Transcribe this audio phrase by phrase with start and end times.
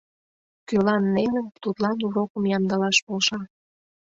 [0.67, 3.39] Кӧлан неле, тудлан урокым ямдылаш полша.